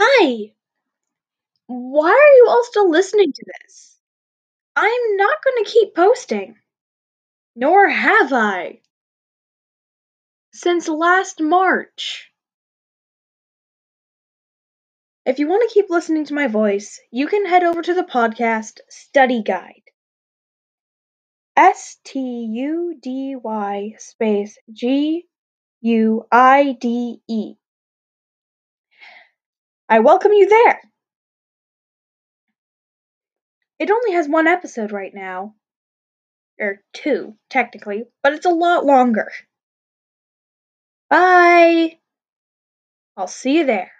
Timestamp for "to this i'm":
3.32-5.16